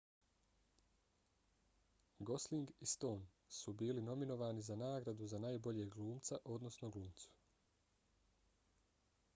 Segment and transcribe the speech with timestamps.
[2.29, 3.27] gosling i stone
[3.59, 7.29] su bili nominovani za nagradu za najboljeg glumca odnosno glumicu